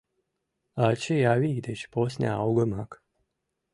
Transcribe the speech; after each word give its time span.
Ачий-авий 0.87 1.57
деч 1.67 1.81
посна 1.93 2.31
огымак... 2.47 2.91